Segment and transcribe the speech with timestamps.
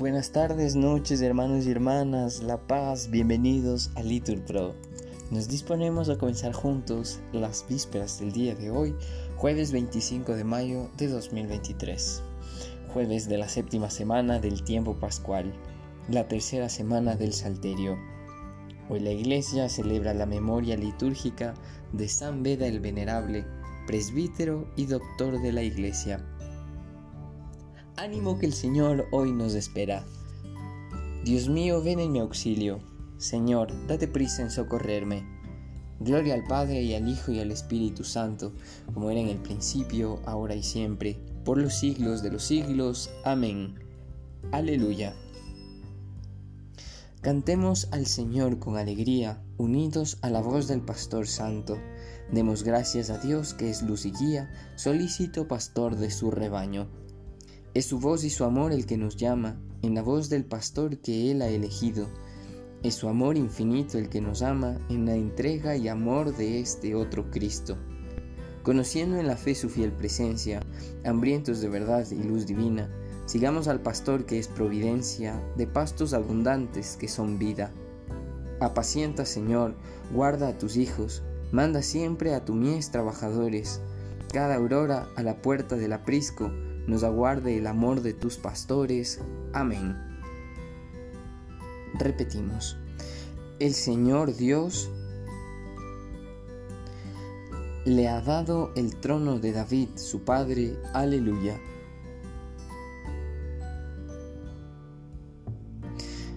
[0.00, 4.74] Buenas tardes, noches, hermanos y hermanas, La Paz, bienvenidos a Litur Pro.
[5.30, 8.94] Nos disponemos a comenzar juntos las vísperas del día de hoy,
[9.36, 12.22] jueves 25 de mayo de 2023,
[12.94, 15.52] jueves de la séptima semana del tiempo pascual,
[16.08, 17.98] la tercera semana del Salterio.
[18.88, 21.52] Hoy la Iglesia celebra la memoria litúrgica
[21.92, 23.44] de San Beda el Venerable,
[23.86, 26.24] presbítero y doctor de la Iglesia.
[28.00, 30.06] Ánimo que el Señor hoy nos espera.
[31.22, 32.80] Dios mío, ven en mi auxilio.
[33.18, 35.22] Señor, date prisa en socorrerme.
[35.98, 38.54] Gloria al Padre y al Hijo y al Espíritu Santo,
[38.94, 43.10] como era en el principio, ahora y siempre, por los siglos de los siglos.
[43.22, 43.74] Amén.
[44.50, 45.14] Aleluya.
[47.20, 51.76] Cantemos al Señor con alegría, unidos a la voz del Pastor Santo.
[52.32, 56.88] Demos gracias a Dios que es luz y guía, solícito pastor de su rebaño.
[57.74, 60.98] Es su voz y su amor el que nos llama, en la voz del pastor
[60.98, 62.08] que Él ha elegido.
[62.82, 66.94] Es su amor infinito el que nos ama en la entrega y amor de este
[66.94, 67.76] otro Cristo.
[68.62, 70.62] Conociendo en la fe su fiel presencia,
[71.04, 72.90] hambrientos de verdad y luz divina,
[73.30, 77.70] Sigamos al pastor que es providencia, de pastos abundantes que son vida.
[78.58, 79.76] Apacienta, Señor,
[80.12, 83.80] guarda a tus hijos, manda siempre a tu mies trabajadores.
[84.32, 86.50] Cada aurora a la puerta del aprisco
[86.90, 89.20] nos aguarde el amor de tus pastores.
[89.52, 89.96] Amén.
[91.94, 92.76] Repetimos.
[93.58, 94.90] El Señor Dios
[97.84, 100.76] le ha dado el trono de David, su padre.
[100.92, 101.58] Aleluya.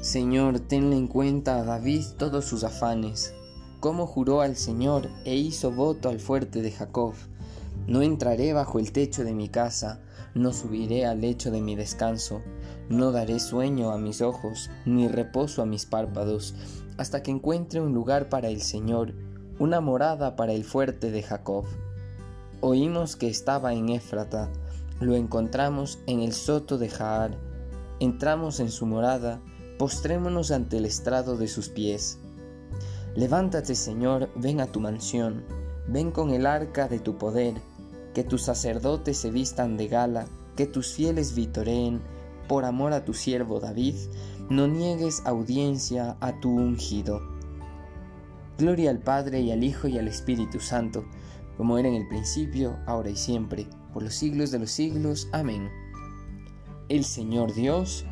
[0.00, 3.34] Señor, tenle en cuenta a David todos sus afanes,
[3.80, 7.14] como juró al Señor e hizo voto al fuerte de Jacob.
[7.86, 10.00] No entraré bajo el techo de mi casa,
[10.34, 12.42] no subiré al lecho de mi descanso,
[12.88, 16.54] no daré sueño a mis ojos, ni reposo a mis párpados,
[16.96, 19.14] hasta que encuentre un lugar para el Señor,
[19.58, 21.64] una morada para el fuerte de Jacob.
[22.60, 24.50] Oímos que estaba en Éfrata,
[25.00, 27.38] lo encontramos en el soto de Jaar,
[28.00, 29.40] entramos en su morada,
[29.78, 32.18] postrémonos ante el estrado de sus pies.
[33.14, 35.44] Levántate, Señor, ven a tu mansión,
[35.88, 37.54] ven con el arca de tu poder,
[38.14, 40.26] que tus sacerdotes se vistan de gala,
[40.56, 42.00] que tus fieles vitoreen,
[42.46, 43.94] por amor a tu siervo David,
[44.48, 47.20] no niegues audiencia a tu ungido.
[48.58, 51.04] Gloria al Padre y al Hijo y al Espíritu Santo,
[51.56, 55.28] como era en el principio, ahora y siempre, por los siglos de los siglos.
[55.32, 55.68] Amén.
[56.88, 58.04] El Señor Dios,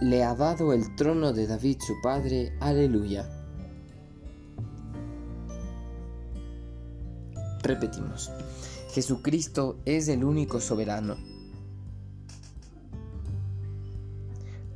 [0.00, 2.52] le ha dado el trono de David su padre.
[2.60, 3.41] Aleluya.
[7.62, 8.30] Repetimos.
[8.90, 11.16] Jesucristo es el único soberano.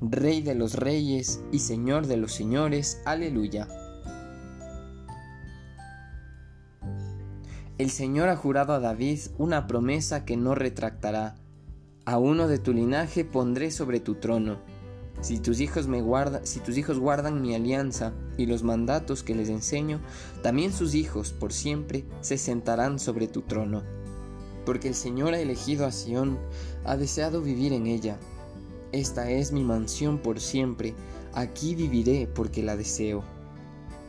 [0.00, 3.00] Rey de los reyes y Señor de los señores.
[3.04, 3.68] Aleluya.
[7.78, 11.34] El Señor ha jurado a David una promesa que no retractará.
[12.04, 14.75] A uno de tu linaje pondré sobre tu trono
[15.20, 16.42] si tus hijos guardan,
[17.00, 20.00] guardan mi alianza y los mandatos que les enseño,
[20.42, 23.82] también sus hijos por siempre se sentarán sobre tu trono.
[24.64, 26.38] Porque el Señor ha elegido a Sión,
[26.84, 28.18] ha deseado vivir en ella.
[28.92, 30.94] Esta es mi mansión por siempre,
[31.32, 33.24] aquí viviré porque la deseo.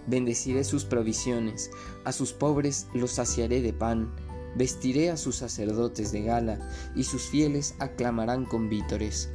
[0.07, 1.69] Bendeciré sus provisiones,
[2.06, 4.13] a sus pobres los saciaré de pan,
[4.56, 6.59] vestiré a sus sacerdotes de gala,
[6.96, 9.29] y sus fieles aclamarán con vítores.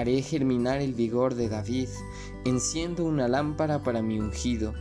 [0.00, 1.90] Haré germinar el vigor de David,
[2.46, 4.72] enciendo una lámpara para mi ungido.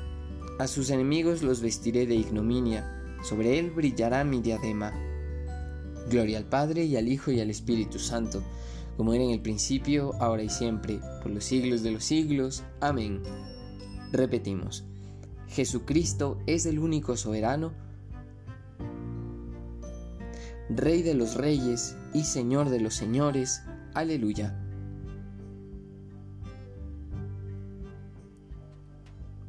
[0.60, 4.94] A sus enemigos los vestiré de ignominia, sobre él brillará mi diadema.
[6.10, 8.42] Gloria al Padre y al Hijo y al Espíritu Santo,
[8.96, 12.64] como era en el principio, ahora y siempre, por los siglos de los siglos.
[12.80, 13.22] Amén.
[14.14, 14.86] Repetimos,
[15.50, 17.74] Jesucristo es el único soberano,
[20.70, 23.64] Rey de los reyes y Señor de los señores.
[23.96, 24.59] Aleluya.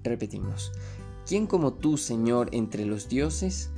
[0.03, 0.73] Repetimos,
[1.27, 3.71] ¿quién como tú, Señor, entre los dioses?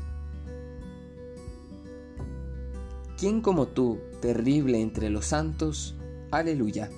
[3.18, 5.96] ¿Quién como tú, terrible entre los santos?
[6.30, 6.90] Aleluya.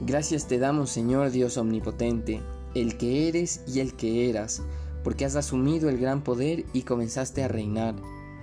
[0.00, 2.42] Gracias te damos, Señor Dios Omnipotente,
[2.74, 4.62] el que eres y el que eras,
[5.02, 7.94] porque has asumido el gran poder y comenzaste a reinar.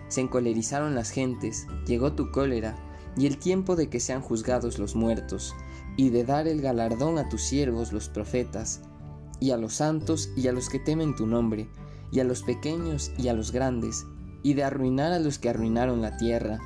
[0.07, 2.75] Se encolerizaron las gentes, llegó tu cólera,
[3.17, 5.53] y el tiempo de que sean juzgados los muertos,
[5.97, 8.81] y de dar el galardón a tus siervos los profetas,
[9.39, 11.69] y a los santos y a los que temen tu nombre,
[12.11, 14.05] y a los pequeños y a los grandes,
[14.43, 16.59] y de arruinar a los que arruinaron la tierra.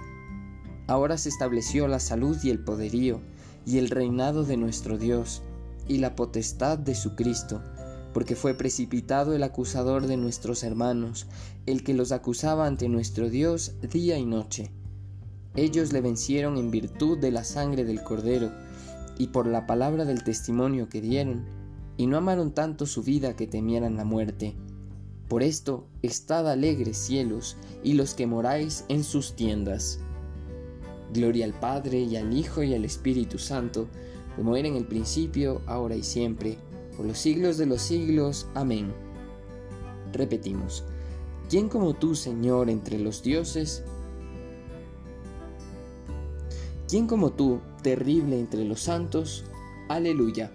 [0.88, 3.22] Ahora se estableció la salud y el poderío,
[3.66, 5.42] y el reinado de nuestro Dios,
[5.88, 7.62] y la potestad de su Cristo,
[8.14, 11.28] porque fue precipitado el acusador de nuestros hermanos,
[11.66, 14.72] el que los acusaba ante nuestro Dios día y noche.
[15.56, 18.52] Ellos le vencieron en virtud de la sangre del Cordero,
[19.18, 21.46] y por la palabra del testimonio que dieron,
[21.98, 24.56] y no amaron tanto su vida que temieran la muerte.
[25.30, 30.00] Por esto, estad alegres cielos, y los que moráis en sus tiendas.
[31.14, 33.88] Gloria al Padre, y al Hijo, y al Espíritu Santo,
[34.36, 36.58] como era en el principio, ahora y siempre,
[36.96, 38.48] por los siglos de los siglos.
[38.54, 38.94] Amén.
[40.14, 40.84] Repetimos,
[41.50, 43.84] ¿quién como tú, Señor, entre los dioses?
[46.88, 49.46] ¿Quién como tú, terrible entre los santos?
[49.90, 50.52] Aleluya.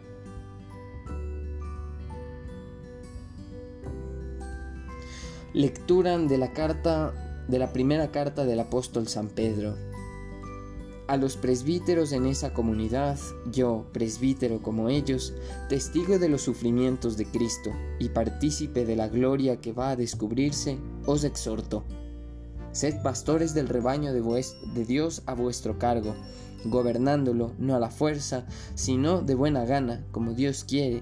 [5.53, 9.77] Lectura de la carta de la primera carta del apóstol San Pedro.
[11.07, 13.17] A los presbíteros en esa comunidad,
[13.53, 15.33] yo, presbítero como ellos,
[15.69, 20.81] testigo de los sufrimientos de Cristo y partícipe de la gloria que va a descubrirse,
[21.07, 21.85] os exhorto.
[22.73, 26.15] Sed pastores del rebaño de, Dios a vuestro cargo,
[26.65, 31.01] gobernándolo no a la fuerza, sino de buena gana, como Dios quiere,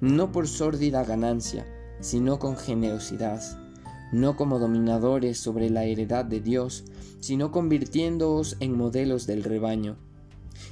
[0.00, 1.66] no por sórdida ganancia,
[2.00, 3.42] sino con generosidad
[4.12, 6.84] no como dominadores sobre la heredad de Dios,
[7.20, 9.96] sino convirtiéndoos en modelos del rebaño.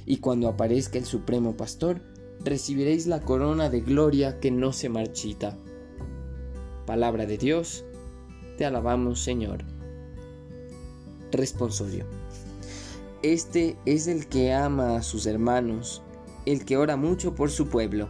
[0.05, 2.01] Y cuando aparezca el Supremo Pastor,
[2.43, 5.57] recibiréis la corona de gloria que no se marchita.
[6.85, 7.83] Palabra de Dios,
[8.57, 9.74] te alabamos Señor.
[11.35, 12.05] Responsorio.
[13.21, 16.01] Este es el que ama a sus hermanos,
[16.45, 18.09] el que ora mucho por su pueblo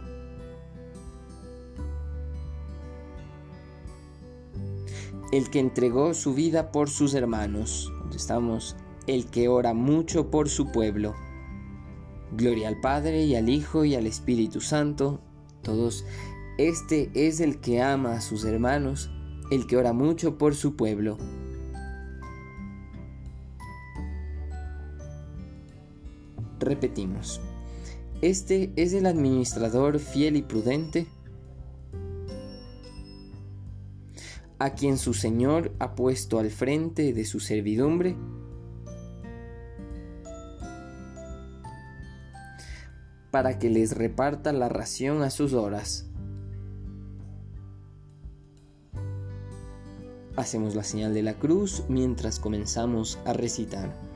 [5.32, 7.92] el que entregó su vida por sus hermanos.
[8.14, 8.76] Estamos,
[9.06, 11.14] el que ora mucho por su pueblo.
[12.32, 15.20] Gloria al Padre y al Hijo y al Espíritu Santo.
[15.62, 16.04] Todos,
[16.58, 19.10] este es el que ama a sus hermanos,
[19.50, 21.18] el que ora mucho por su pueblo.
[26.66, 27.40] Repetimos.
[28.22, 31.06] Este es el administrador fiel y prudente
[34.58, 38.16] a quien su Señor ha puesto al frente de su servidumbre?
[43.30, 46.06] para que les reparta la ración a sus horas.
[50.36, 54.15] Hacemos la señal de la cruz mientras comenzamos a recitar.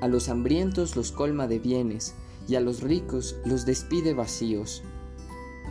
[0.00, 2.14] A los hambrientos los colma de bienes,
[2.48, 4.82] y a los ricos los despide vacíos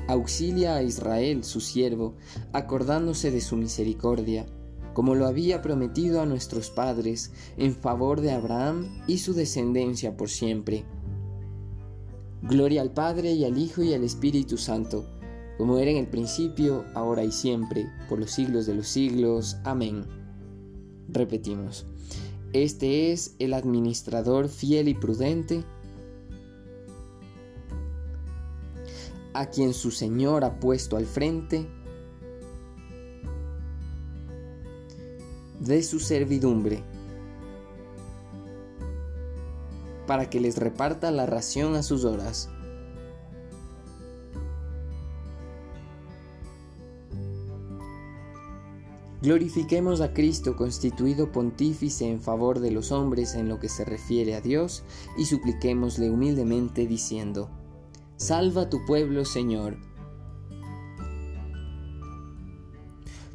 [0.07, 2.15] auxilia a Israel, su siervo,
[2.53, 4.45] acordándose de su misericordia,
[4.93, 10.29] como lo había prometido a nuestros padres, en favor de Abraham y su descendencia por
[10.29, 10.85] siempre.
[12.43, 15.05] Gloria al Padre y al Hijo y al Espíritu Santo,
[15.57, 19.57] como era en el principio, ahora y siempre, por los siglos de los siglos.
[19.63, 20.05] Amén.
[21.07, 21.85] Repetimos,
[22.63, 25.65] este es el administrador fiel y prudente,
[29.33, 31.67] a quien su Señor ha puesto al frente
[35.59, 36.81] de su servidumbre,
[40.07, 42.49] para que les reparta la ración a sus horas.
[49.25, 54.35] Glorifiquemos a Cristo constituido pontífice en favor de los hombres en lo que se refiere
[54.35, 54.83] a Dios
[55.17, 57.49] y supliquémosle humildemente diciendo,
[58.17, 59.77] Salva tu pueblo, Señor.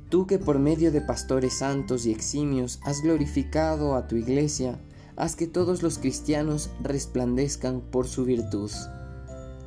[0.09, 4.81] Tú que por medio de pastores santos y eximios has glorificado a tu iglesia,
[5.17, 8.71] haz que todos los cristianos resplandezcan por su virtud.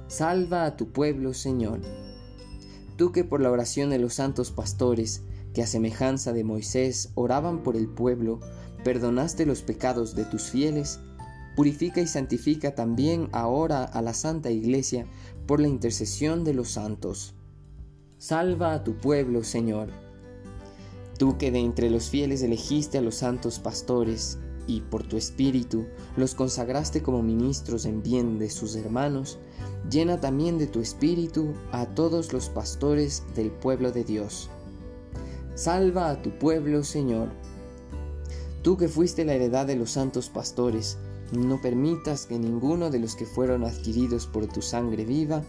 [0.07, 1.81] Salva a tu pueblo, Señor.
[2.95, 7.63] Tú que por la oración de los santos pastores, que a semejanza de Moisés oraban
[7.63, 8.39] por el pueblo,
[8.83, 10.99] perdonaste los pecados de tus fieles,
[11.55, 15.05] Purifica y santifica también ahora a la Santa Iglesia
[15.45, 17.35] por la intercesión de los santos.
[18.17, 19.89] Salva a tu pueblo, Señor.
[21.19, 25.85] Tú que de entre los fieles elegiste a los santos pastores y por tu espíritu
[26.17, 29.37] los consagraste como ministros en bien de sus hermanos,
[29.91, 34.49] llena también de tu espíritu a todos los pastores del pueblo de Dios.
[35.55, 37.29] Salva a tu pueblo, Señor.
[38.63, 40.97] Tú que fuiste la heredad de los santos pastores,
[41.31, 45.43] no permitas que ninguno de los que fueron adquiridos por tu sangre viva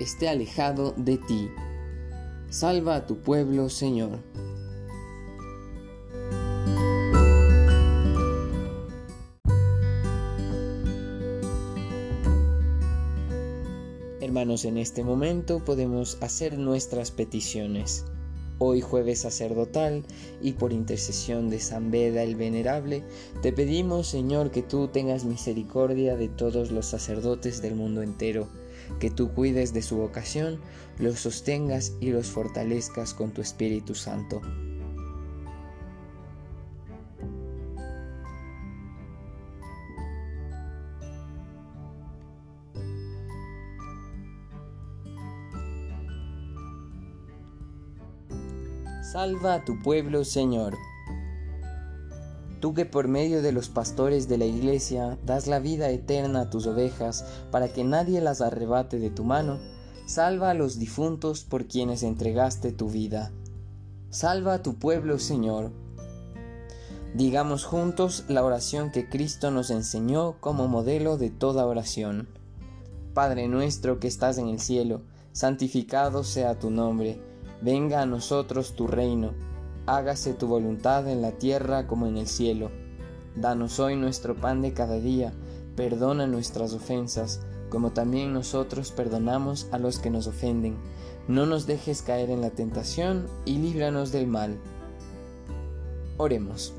[0.00, 1.50] esté alejado de ti.
[2.48, 4.18] Salva a tu pueblo, Señor.
[14.50, 18.04] En este momento podemos hacer nuestras peticiones.
[18.58, 20.04] Hoy jueves sacerdotal
[20.42, 23.04] y por intercesión de San Beda el Venerable,
[23.42, 28.48] te pedimos Señor que tú tengas misericordia de todos los sacerdotes del mundo entero,
[28.98, 30.58] que tú cuides de su vocación,
[30.98, 34.42] los sostengas y los fortalezcas con tu Espíritu Santo.
[49.10, 50.78] Salva a tu pueblo, Señor.
[52.60, 56.50] Tú que por medio de los pastores de la iglesia das la vida eterna a
[56.50, 59.58] tus ovejas para que nadie las arrebate de tu mano,
[60.06, 63.32] salva a los difuntos por quienes entregaste tu vida.
[64.10, 65.72] Salva a tu pueblo, Señor.
[67.12, 72.28] Digamos juntos la oración que Cristo nos enseñó como modelo de toda oración.
[73.12, 75.02] Padre nuestro que estás en el cielo,
[75.32, 77.28] santificado sea tu nombre
[77.62, 79.32] Venga a nosotros tu reino,
[79.86, 82.70] hágase tu voluntad en la tierra como en el cielo.
[83.36, 85.32] Danos hoy nuestro pan de cada día,
[85.76, 90.76] perdona nuestras ofensas, como también nosotros perdonamos a los que nos ofenden.
[91.28, 94.58] No nos dejes caer en la tentación y líbranos del mal.
[96.16, 96.72] Oremos.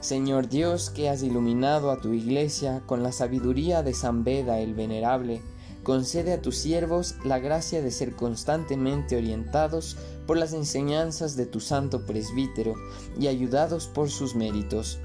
[0.00, 4.74] Señor Dios, que has iluminado a tu iglesia con la sabiduría de San Beda el
[4.74, 5.42] Venerable,
[5.86, 11.60] concede a tus siervos la gracia de ser constantemente orientados por las enseñanzas de tu
[11.60, 12.74] santo presbítero
[13.20, 14.98] y ayudados por sus méritos.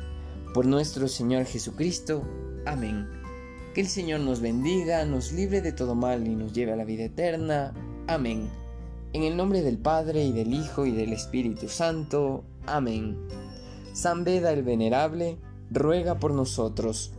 [0.55, 2.23] Por nuestro Señor Jesucristo.
[2.65, 3.07] Amén.
[3.75, 6.83] Que el Señor nos bendiga, nos libre de todo mal y nos lleve a la
[6.83, 7.75] vida eterna.
[8.07, 8.49] Amén.
[9.13, 12.43] En el nombre del Padre y del Hijo y del Espíritu Santo.
[12.65, 13.19] Amén.
[13.93, 15.37] San Beda el Venerable,
[15.69, 17.13] ruega por nosotros